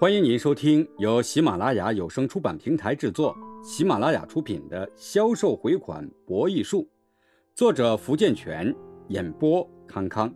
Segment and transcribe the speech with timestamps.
[0.00, 6.82] 欢迎您收听由喜马拉雅有声出版平台制作、喜马拉雅出品的《销售回款博弈术》，
[7.52, 8.72] 作者福建泉，
[9.08, 10.32] 演播康康。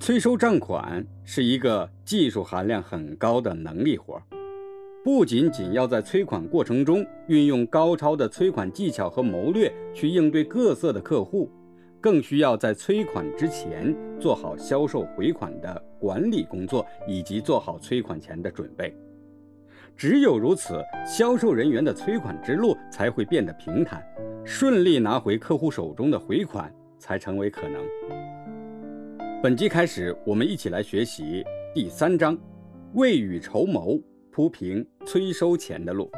[0.00, 4.18] 催收账款是一个技术含量很高的能力活，
[5.04, 11.50] 不仅仅要在催款过程中运用高超的催款技巧和谋略去应对各色的客户。
[12.04, 18.94] 更需要在催款之前做好销售回款的管理工作，以及做好催款前的准备。
[19.96, 24.06] 只有如此，销售人员的催款之路才会变得平坦，
[24.44, 27.82] 顺利拿回客户手中的回款才成为可能。
[29.42, 31.42] 本集开始，我们一起来学习
[31.74, 32.36] 第三章：
[32.92, 33.98] 未雨绸缪，
[34.30, 36.12] 铺平催收前的路。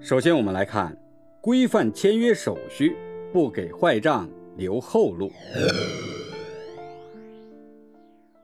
[0.00, 0.96] 首先，我们来看
[1.42, 2.96] 规范签约手续，
[3.34, 4.26] 不给坏账。
[4.56, 5.30] 留后路。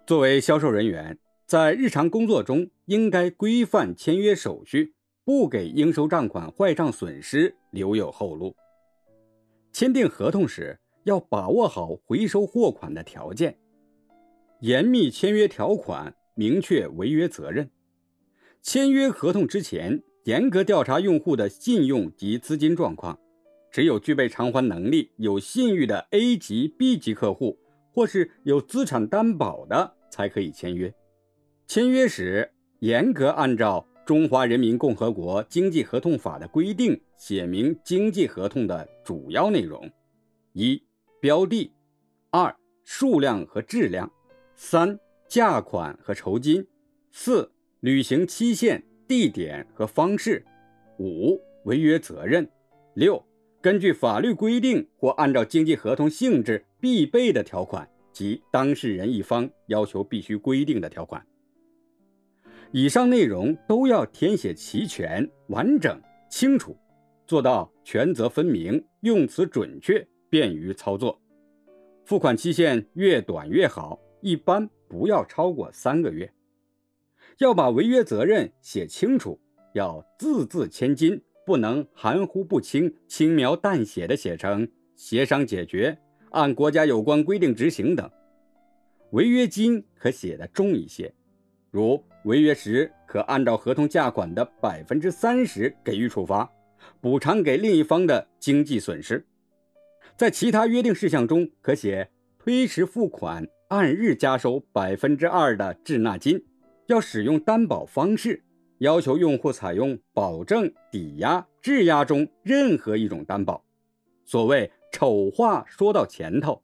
[0.06, 8.56] 作为销售人员，在日常工作中应该规范签约手续，不给应收账款坏账损失留有后路。
[9.72, 13.58] 签订合同时要把握好回收货款的条件，
[14.60, 17.70] 严密签约条款，明确违约责任。
[18.62, 23.18] 签约合同之前，严格调查用户的信用及资金状况。
[23.70, 27.58] 只有具备偿还能力、有信誉的 A 级、B 级客户，
[27.92, 30.92] 或是有资产担保的，才可以签约。
[31.66, 39.90] 签约时严格按照《中华人民共和国经济合同法》的规定，写明经济合同的主要内容：
[40.54, 40.82] 一、
[41.20, 41.70] 标的；
[42.30, 44.08] 二、数量和质量；
[44.54, 46.62] 三、价款和酬金；
[47.12, 50.42] 四、履行期限、地点和方式；
[50.98, 52.42] 五、违约责任；
[52.94, 53.22] 六。
[53.68, 61.22] 根据法律规定或按照经济合同性质必备的条款及当事人一方要求必须规定的条款，
[62.72, 66.00] 以上内容都要填写齐全、完整、
[66.30, 66.74] 清楚，
[67.26, 71.20] 做到权责分明、用词准确、便于操作。
[72.06, 76.32] 付款期限越短越好，一般不要超过三个月。
[77.36, 79.38] 要把违约责任写清楚，
[79.74, 81.20] 要字字千金。
[81.48, 85.96] 不能含糊不清、轻描淡写的写成协商解决、
[86.30, 88.10] 按国家有关规定执行等。
[89.12, 91.10] 违约金可写的重一些，
[91.70, 96.52] 如违约时可按照合同价款的百分之三十给予处罚，
[97.00, 99.24] 补偿给另一方的经济损失。
[100.18, 106.44] 在其他约定事项中，可写推迟付款、按日加收百分之二的滞纳金，
[106.88, 108.42] 要使用担保方式。
[108.78, 113.64] 要求用户采用保证、抵押、质押中任何一种担保。
[114.24, 116.62] 所谓丑话说到前头，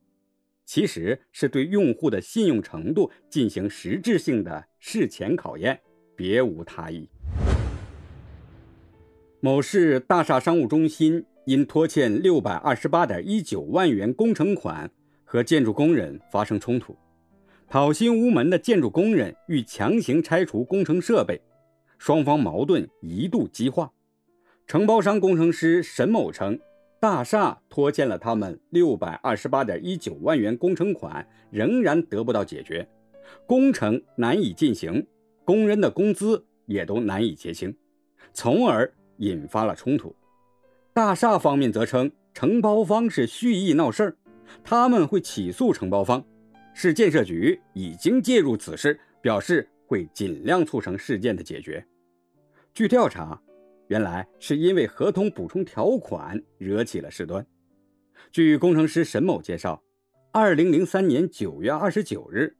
[0.64, 5.80] 其实是对用户的信用程度进行实质性的事前考验，
[6.14, 7.08] 别无他意。
[9.40, 14.90] 某市大厦商务中心因拖欠六百二十八点一九万元工程款
[15.24, 16.96] 和建筑工人发生冲突，
[17.68, 21.40] 讨薪无门的建筑工人欲强行拆除工程设备。
[21.98, 23.92] 双方矛盾一度激化，
[24.66, 26.58] 承包商工程师沈某称，
[27.00, 32.86] 大厦拖欠了他们六百二十八点一九万元工程款，仍然得不到解决，
[33.46, 35.06] 工程难以进行，
[35.44, 37.74] 工人的工资也都难以结清，
[38.32, 40.14] 从而引发了冲突。
[40.92, 44.16] 大厦方面则称，承包方是蓄意闹事儿，
[44.62, 46.24] 他们会起诉承包方，
[46.72, 51.86] 市建设局已经介入此事，表示会尽量促成事件的解决。
[52.72, 53.40] 据调查，
[53.86, 57.46] 原来是因为合同补充条款惹起了事端。
[58.32, 59.80] 据工程师沈某介绍，
[60.32, 62.56] 二零零三年九月二十九日，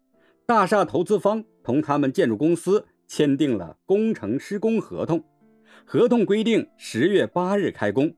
[0.46, 5.24] 大厦投资方同他们建筑公司签订了工程施工合同，
[5.84, 8.14] 合同规定十月八日开工。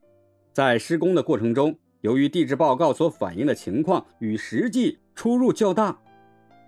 [0.52, 5.98] 在施工的过程中，由于地质报告所反映的情况与实际出入较大，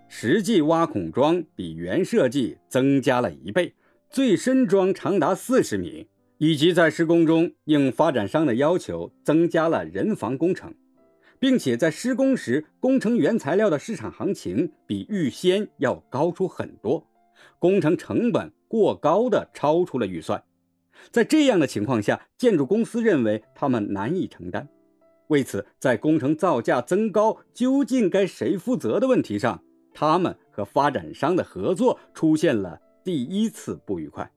[0.09, 3.75] 实际挖孔桩比原设计增加了一倍。
[4.11, 6.09] 最深桩长达四十米，
[6.39, 10.75] 以及在施工中应发展商的要求增加了人防工程，
[11.39, 17.07] 并且在施工时工程原材料的市场行情比预先要高出很多，
[17.59, 20.43] 工程成本过高的超出了预算。
[21.11, 24.67] 在这样的情况下，建筑公司认为他们难以承担，
[25.27, 29.63] 为此在工程造价增高究竟该谁负责的问题上，
[30.01, 32.81] 他们和发展商的合作出现了。
[33.03, 34.31] 第一次不愉快，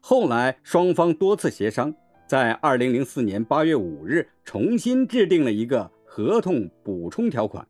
[0.00, 1.94] 后来双方多次协商，
[2.26, 7.68] 在二零零四年八月五日重新制定了一个合同补充条款。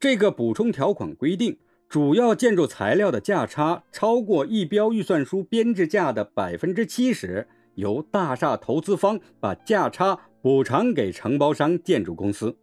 [0.00, 12.56] 这个补充条款规定，主要建筑材料的价差超过一标预算书编制价的百分之七十，由大厦投资方把价差补偿给承包商建筑公司。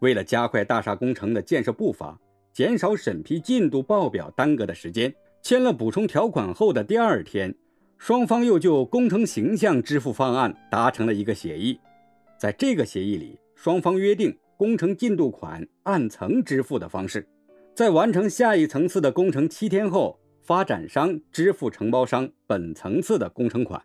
[0.00, 2.18] 为了加快大厦工程的建设步伐，
[2.60, 7.54] 减少审批进度报表耽搁的时间，签了补充条款后的第二天，
[7.96, 11.80] 双方又就工程形象支付方案达成了一个协议。
[12.38, 17.26] 在这个协议里，双方约定工程进度款按层支付的方式。
[17.74, 23.82] 在完成下一层次的工程七天后，发展商支付承包商本层次的工程款。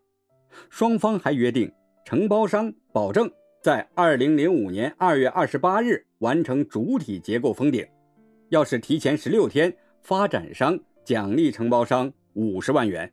[0.69, 1.71] 双方还约定，
[2.04, 3.31] 承包商保证
[3.63, 7.88] 在二零零五年二月二十八日完成主体结构封顶。
[8.50, 13.12] 要是提前十六天，发展商奖励承包商五十万元。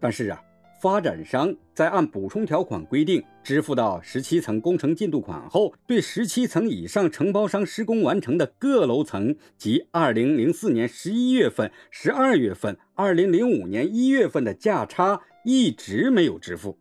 [0.00, 0.42] 但是啊。
[0.80, 16.78] 发展商在按补充条款规定支付到十七层工程进度款后，对十七层以上承包商施工完成的各楼层及二零零四年十一月份、十二月份、二零零五年一月份的价差一直没有支付。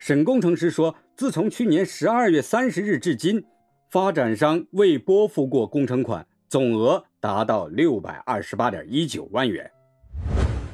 [0.00, 3.44] 沈工程师说，自从去年十二月三十日至今，
[3.88, 9.70] 发展商未拨付过工程款，总额达到六百二十八点一九万元。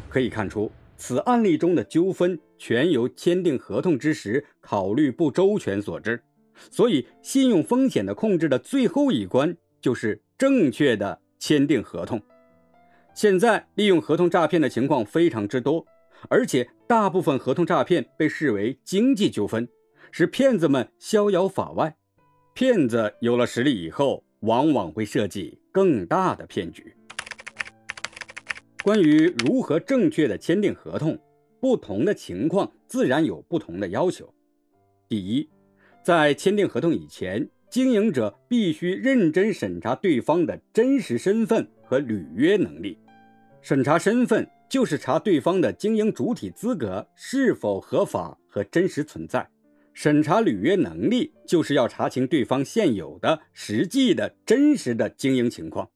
[0.08, 0.68] 可以看出。
[0.96, 6.20] 此案例中的纠纷全由签订合同之时考虑不周全所致，
[6.68, 12.20] 所以信用风险的控制的最后一关就是正确的签订合同。
[13.14, 15.86] 现在利用合同诈骗的情况非常之多，
[16.28, 19.68] 而且大部分合同诈骗被视为经济纠纷，
[20.10, 21.94] 使骗子们逍遥法外。
[22.52, 26.94] 骗子有了实力以后，往往会设计更大的骗局。
[28.82, 31.18] 关于如何正确的签订合同，
[31.60, 34.32] 不同的情况自然有不同的要求。
[35.08, 35.48] 第一，
[36.02, 42.98] 在签订合同以前，经营者必须认真审查对方的真实身份和履约能力。
[43.60, 49.42] 审查身份就是查对方的经营主体资格是否合法和真实存在；
[50.00, 55.90] 审查履约能力就是要查清对方现有的实际的真实的经营情况。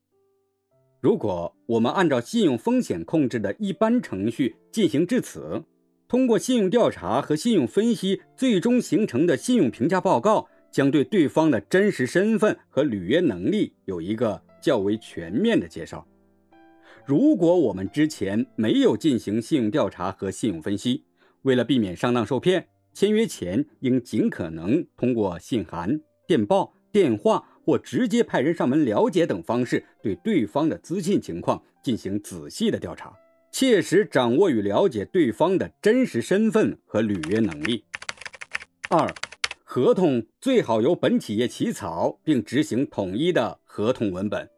[1.01, 5.63] 如果我们按照信用风险控制的一般程序进行至此，
[6.09, 16.05] 通过信用调查和信用分析，最终形成的信用评价报告将对对方的真实身份和履约能力有一个较为全面的介绍。
[17.07, 21.05] 如果我们之前没有进行信用调查和信用分析，
[21.43, 27.49] 为了避免上当受骗，签约前应尽可能通过信函、电报、电话。
[27.65, 33.17] 或直接派人上门了解等方式，对对方的资信情况进行仔细的调查，
[33.53, 37.85] 切实掌握与了解对方的真实身份和履约能力。
[38.91, 39.09] 二，
[39.63, 44.51] 合同最好由本企业起草并执行统一的合同文本。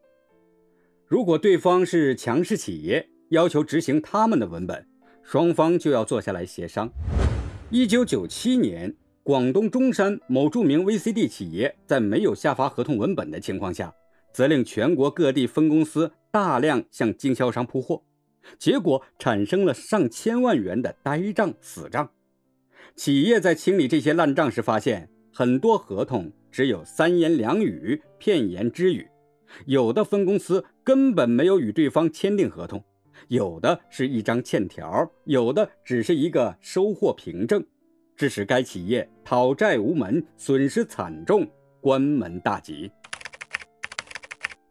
[1.05, 4.87] 如果对方是强势企业，要求执行他们的文本，
[5.21, 6.91] 双方就要坐下来协商。
[7.71, 8.93] 一九九七年。
[9.23, 13.91] 广东中山某著名 VCD 企业在没有下发合同文本的情况下，
[14.31, 18.03] 责令全国各地分公司大量向经销商铺货，
[18.59, 22.11] 结果产生了上千万元的呆账死账。
[22.95, 29.07] 企业在清理这些烂账时，发现很多合同只有三言两语、片言只语，
[29.65, 32.83] 有的分公司根本没有与对方签订合同，
[33.27, 37.65] 有的是一张欠条，有的只是一个收货凭证。
[38.15, 41.45] 致使该企业讨债无门，损失惨重，
[41.81, 42.89] 关门大吉。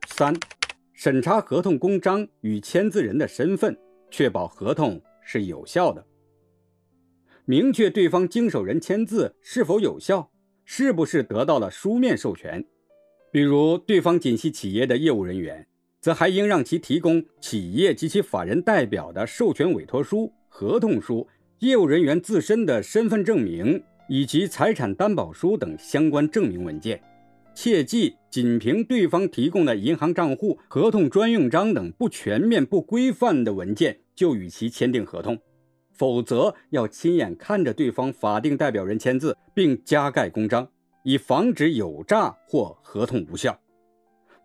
[0.07, 0.35] 三、
[0.93, 3.77] 审查合同公章与签字人的身份，
[4.11, 6.07] 确保合同是有效的。
[7.45, 10.31] 明确对方经手人签字是否有效，
[10.65, 12.65] 是不是得到了书面授权。
[13.31, 15.67] 比如，对方仅系企业的业务人员，
[16.05, 21.27] 则还应让其提供企业及其法人代表的授权委托书、合同书。
[21.61, 27.03] 业务人员自身的身份证明以及财产担保书等相关证明文件，
[27.55, 35.39] 切记仅凭对方提供的银行账户、合同专用章等不全面、不规范的文件就与其签订合同，
[35.91, 40.69] 否则要亲眼看着对方法定代表人签字并加盖公章，
[41.03, 43.59] 以防止有诈或合同无效。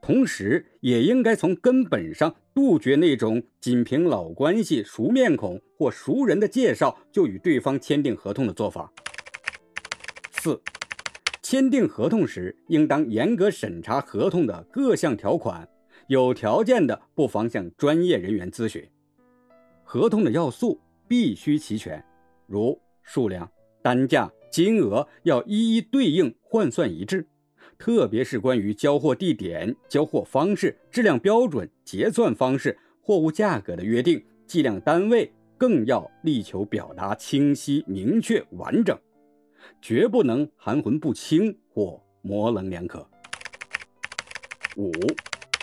[0.01, 8.91] 同时，也应该从根本上杜绝那种仅凭老关系、熟面孔或熟人的介绍就与对方签订合同的做法。
[10.31, 10.59] 四、
[11.43, 15.67] 签订合同时，应当严格审查合同的各项条款，
[16.07, 18.83] 有条件的不妨向专业人员咨询。
[19.83, 22.03] 合同的要素必须齐全，
[22.47, 23.51] 如数量、
[23.81, 27.27] 单价、金额要一一对应，换算一致。
[27.79, 38.99] 特别是关于交货地点、交货方式、质量标准、结算方式、货物价格的约定，计量单位更要力求表达清晰、明确、完整，
[39.81, 43.09] 绝不能含混不清或模棱两可。
[44.75, 44.91] 五、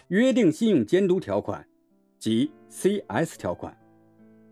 [0.08, 1.68] 约定信用监督条款
[2.18, 3.76] 及 CS 条款。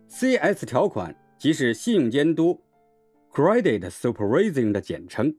[0.06, 2.61] CS 条款即是信用监督
[3.33, 5.35] （Credit Supervision） 的简称。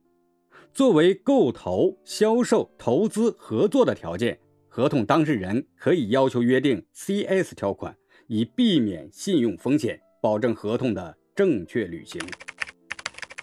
[0.76, 7.96] 作为购投、销售、投资、合作的条件，合同当事人可以要求约定 CS 条款，
[8.28, 12.22] 以避免信用风险，保证合同的正确履行。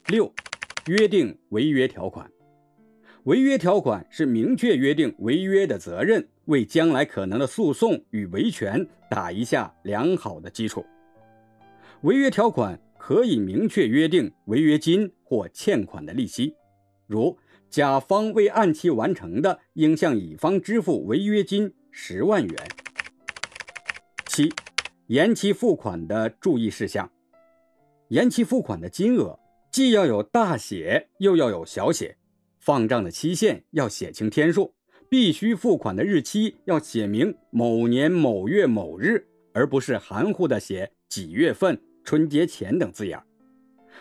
[0.09, 0.31] 六、
[0.89, 2.31] 约定违约条款。
[3.23, 10.85] 违约条款是明确约定违约的责任，为将来可能的诉讼与维权打一下良好的基础。
[12.03, 16.55] 违约条款可以明确约定违约金或欠款的利息。
[17.13, 17.37] 如
[17.69, 22.57] 甲方未按期完成的，应向乙方支付违约金十万元。
[24.27, 24.51] 七、
[25.09, 27.11] 延期付款的注意事项。
[28.09, 29.39] 延期付款的金额
[29.71, 32.17] 既要有大写，又要有小写。
[32.59, 34.73] 放账的期限要写清天数，
[35.11, 43.23] 必须付款的日期要写明某年某月某日，而不是含糊的写几月份、春节前等字眼。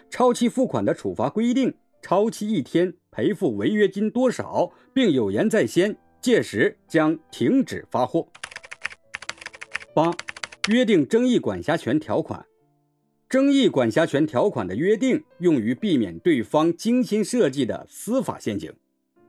[0.09, 1.73] 超期付款的处罚规定。
[2.03, 8.25] 超期一天赔付违约金多少，并有言在先，届时将停止发货。
[9.93, 10.09] 八、
[10.69, 12.45] 约定争议管辖权条款。
[13.27, 18.73] 争议管辖权条款的约定用于避免对方精心设计的司法陷阱。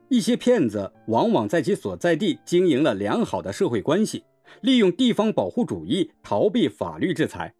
[0.07, 4.23] 一些骗子往往在其所在地经营了良好的社会关系，
[4.61, 7.53] 利用地方保护主义逃避法律制裁。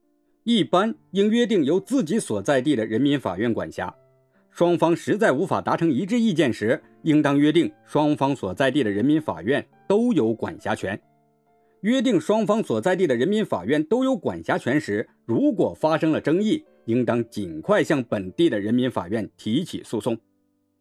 [0.46, 3.94] 一般应约定由自己所在地的人民法院管辖。
[4.54, 11.00] 双方实在无法达成一致意见时，应当约定双方所在地的人民法院都有管辖权。
[11.82, 20.16] 约定双方所在地的人民法院都有管辖权时，如果发生了争议，应当尽快向本地的人民法院提起诉讼。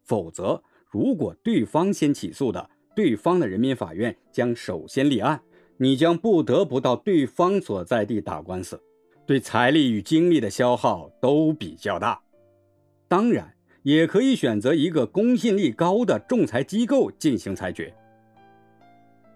[0.03, 0.61] 否则，
[0.91, 5.41] 如果对方先起诉的，对方的人民法院将首先立案，
[5.77, 8.79] 你将不得不到对方所在地打官司，
[9.25, 12.21] 对财力与精力的消耗都比较大。
[13.07, 13.51] 当然。
[13.83, 17.93] 也可以选择一个公信力高的仲裁机构进行裁决。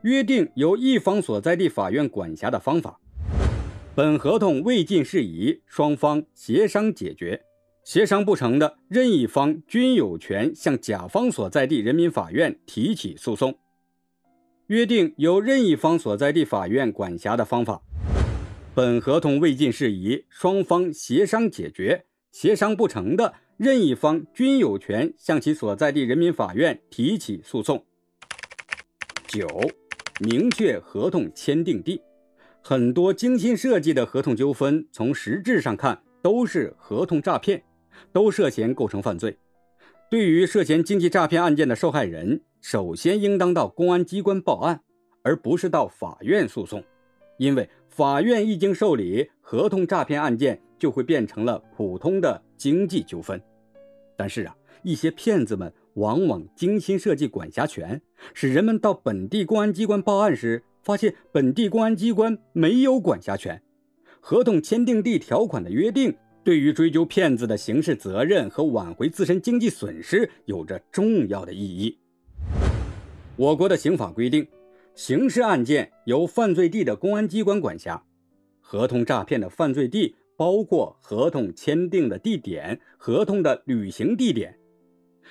[0.04, 3.00] 约定由一方所在地法院管辖的方法。
[3.94, 7.42] 本合同未尽事宜，双方协商解决。
[7.84, 13.58] 协商不成的，任一方均有权向甲方所在地人民法院提起诉讼。
[14.68, 17.82] 约定由任一方所在地法院管辖的方法。
[18.76, 22.06] 本合同未尽事宜，双方协商解决。
[22.32, 23.34] 协商不成的。
[23.58, 27.84] 任一方均有权向其所在地人民法院提起诉讼。
[29.28, 29.48] 九、
[30.20, 32.00] 明确合同签订地。
[32.62, 37.64] 很多精心设计的合同纠纷，从实质上看都是合同诈骗，
[38.14, 39.36] 都涉嫌构成犯罪。
[40.12, 44.82] 对于涉嫌经济诈骗案件的受害人，首先应当到公安机关报案，
[45.24, 46.84] 而不是到法院诉讼，
[47.38, 53.42] 因为法院一经受理，合同诈骗案件就会变成了普通的经济纠纷。
[54.18, 58.02] 但是啊，一些骗子们往往精心设计管辖权，
[58.34, 63.62] 使人们到本地公安机关报案时，发现本地公安机关没有管辖权。
[64.20, 71.98] 合同签订地条款的约定，对于追究骗子的刑事责任和挽回自身经济损失有着重要的意义。
[73.36, 74.48] 我国的刑法规定，
[74.96, 78.04] 刑事案件由犯罪地的公安机关管辖，
[78.60, 80.16] 合同诈骗的犯罪地。
[80.38, 84.58] 包括合同签订的地点、合同的履行地点。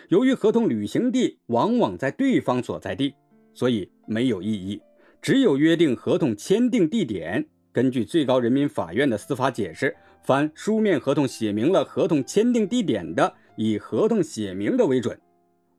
[0.09, 3.15] 由于合同履行地往往在对方所在地，
[3.55, 4.83] 所以没有异议。
[5.23, 7.47] 只有约定合同签订地点。
[7.73, 15.15] 根据最高人民法院的司法解释，凡书面合同写明了合同签订地点的，以合同写明的为准；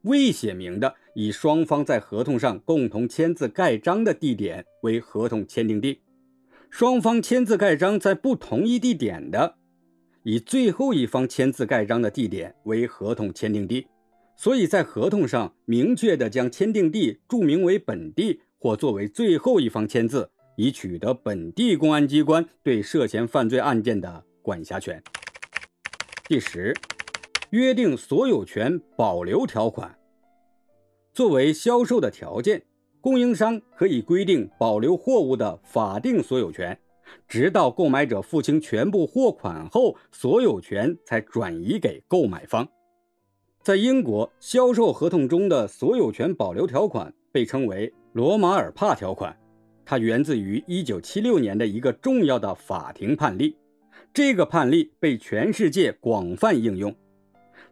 [0.03, 5.99] 未写明的，以双方在合同上共同签字盖章的地点为合同签订地。
[6.69, 9.55] 双方签字盖章在不同一地点的，
[10.23, 13.87] 以最后一方签字盖章的地点为合同签订地。
[14.35, 25.01] 所以在合同上明确的将签订地注明为本地，或作为最后一方签字，以取得本地公安机关对涉嫌犯罪案件的管辖权。
[26.27, 26.75] 第十，
[27.49, 29.97] 约定所有权保留条款
[31.13, 32.61] 作为销售的条件。
[33.07, 36.77] 供应商可以规定保留货物的法定所有权，
[37.25, 42.67] 直到购买者付清全部货款后，所有权才转移给购买方。
[43.63, 49.33] 在英国，销售合同中的所有权保留条款被称为罗马尔帕条款，
[49.85, 53.55] 它源自于1976年的一个重要的法庭判例。
[54.13, 56.93] 这个判例被全世界广泛应用。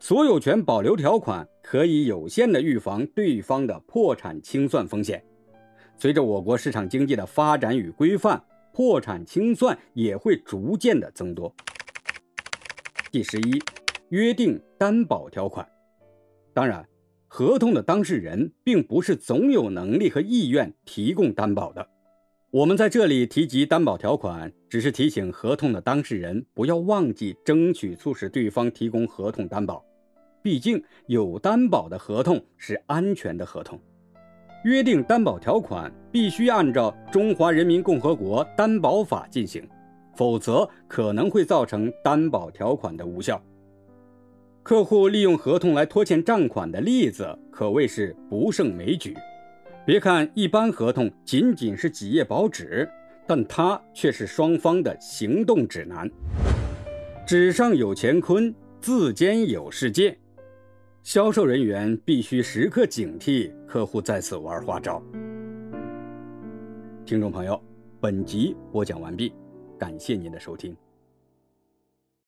[0.07, 5.19] 所有权保留条款可以有限的预防对方的破产清算风险。
[5.97, 8.39] 随着我国市场经济的发展与规范，
[8.71, 11.51] 破产清算也会逐渐的增多。
[13.11, 13.59] 第十一，
[14.09, 15.67] 约定担保条款。
[16.53, 16.87] 当然。
[17.27, 21.89] 合同的当事人并不是总有能力和意愿提供担保的。
[22.51, 29.83] 我们在这里提及担保条款，只是提醒合同的当事人不要忘记争取促使对方提供合同担保。
[30.45, 33.81] 毕竟有担保的合同是安全的合同。
[34.63, 39.67] 约定担保条款必须按照《中华人民共和国担保法》进行，
[40.15, 43.41] 否则可能会造成担保条款的无效。
[44.61, 49.15] 客户利用合同来拖欠账款的例子可谓是不胜枚举。
[49.83, 52.87] 别看一般合同仅仅是几页薄纸，
[53.25, 56.07] 但它却是双方的行动指南。
[57.25, 60.15] 纸上有乾坤，字间有世界。
[61.05, 64.99] 销售人员必须时刻警惕客户在此玩花招。
[67.05, 67.61] 听众朋友，
[68.01, 69.31] 本集播讲完毕，
[69.77, 70.75] 感谢您的收听。